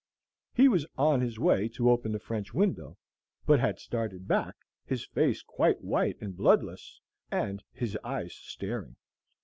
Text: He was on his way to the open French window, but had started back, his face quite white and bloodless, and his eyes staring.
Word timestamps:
He 0.55 0.67
was 0.67 0.87
on 0.97 1.21
his 1.21 1.37
way 1.37 1.69
to 1.69 1.83
the 1.83 1.89
open 1.91 2.17
French 2.17 2.55
window, 2.55 2.97
but 3.45 3.59
had 3.59 3.77
started 3.77 4.27
back, 4.27 4.55
his 4.83 5.05
face 5.05 5.43
quite 5.43 5.83
white 5.83 6.17
and 6.19 6.35
bloodless, 6.35 6.99
and 7.29 7.63
his 7.71 7.95
eyes 8.03 8.33
staring. 8.33 8.95